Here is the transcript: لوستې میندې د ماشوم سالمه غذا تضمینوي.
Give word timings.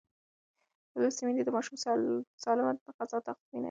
لوستې 1.01 1.23
میندې 1.25 1.41
د 1.45 1.49
ماشوم 1.55 1.75
سالمه 2.43 2.71
غذا 2.97 3.17
تضمینوي. 3.25 3.59